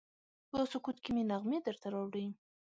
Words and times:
په 0.49 0.57
سکوت 0.71 0.97
کې 1.03 1.11
مې 1.15 1.23
نغمې 1.31 1.59
درته 1.67 1.87
راوړي 1.93 2.25